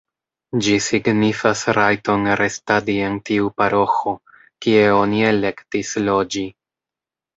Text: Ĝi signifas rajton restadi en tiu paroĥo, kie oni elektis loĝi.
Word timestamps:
Ĝi 0.67 0.71
signifas 0.83 1.59
rajton 1.77 2.25
restadi 2.41 2.95
en 3.09 3.19
tiu 3.31 3.51
paroĥo, 3.63 4.15
kie 4.67 4.89
oni 5.05 5.23
elektis 5.33 5.93
loĝi. 6.09 6.47